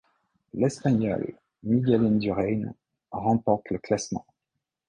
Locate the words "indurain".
2.05-2.73